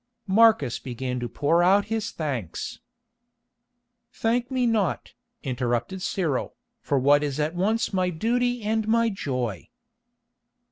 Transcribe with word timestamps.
Marcus 0.25 0.79
began 0.79 1.19
to 1.19 1.29
pour 1.29 1.61
out 1.61 1.85
his 1.85 2.09
thanks. 2.09 2.79
"Thank 4.11 4.49
me 4.49 4.65
not," 4.65 5.13
interrupted 5.43 6.01
Cyril, 6.01 6.55
"for 6.81 6.97
what 6.97 7.21
is 7.21 7.39
at 7.39 7.53
once 7.53 7.93
my 7.93 8.09
duty 8.09 8.63
and 8.63 8.87
my 8.87 9.09
joy." 9.09 9.69